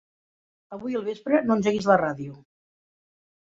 [0.77, 2.35] Avui al vespre no engeguis la ràdio.